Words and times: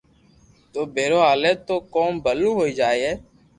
تو 0.73 0.81
ڀيرو 0.95 1.19
ھالي 1.27 1.51
تو 1.67 1.75
ڪوم 1.93 2.11
ڀلو 2.25 2.51
ھوئيي 2.57 2.73
جائي 2.79 3.09